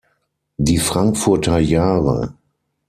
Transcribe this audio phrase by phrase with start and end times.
[0.57, 2.33] Die Frankfurter Jahre“.